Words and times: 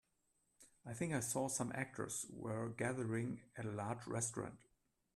I 0.83 0.93
think 0.95 1.13
I 1.13 1.19
saw 1.19 1.47
some 1.47 1.71
actors 1.75 2.25
were 2.31 2.69
gathering 2.69 3.41
at 3.55 3.65
a 3.65 3.71
large 3.71 4.07
restaurant. 4.07 4.57